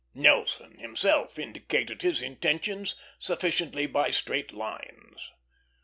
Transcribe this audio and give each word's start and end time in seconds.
Nelson 0.15 0.79
himself 0.79 1.37
indicated 1.37 2.01
his 2.01 2.23
intentions 2.23 2.95
sufficiently 3.19 3.85
by 3.85 4.09
straight 4.09 4.51
lines. 4.51 5.29